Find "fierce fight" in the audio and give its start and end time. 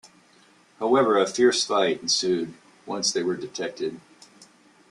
1.27-2.01